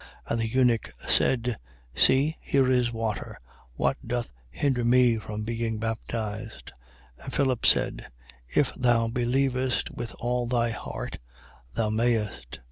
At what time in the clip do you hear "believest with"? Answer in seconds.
9.09-10.15